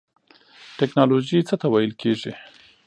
ټیکنالوژی 0.79 1.39
څه 1.47 1.55
ته 1.61 1.67
ویل 1.71 1.93
کیږی؟ 2.01 2.33